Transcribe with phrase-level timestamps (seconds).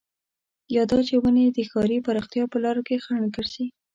[0.75, 3.65] يا دا چې ونې د ښاري پراختيا په لاره کې خنډ ګرځي.